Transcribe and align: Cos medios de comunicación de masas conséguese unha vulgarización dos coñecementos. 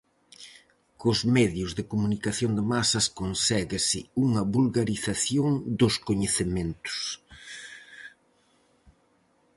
Cos 1.01 1.19
medios 1.37 1.71
de 1.77 1.83
comunicación 1.91 2.51
de 2.57 2.63
masas 2.73 3.05
conséguese 3.19 3.99
unha 4.23 4.41
vulgarización 4.53 5.51
dos 5.79 5.95
coñecementos. 6.07 6.99